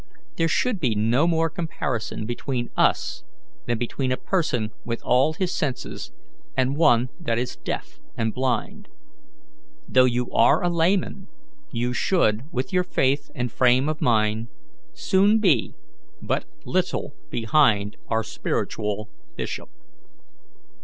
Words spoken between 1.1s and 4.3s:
more comparison between us than between a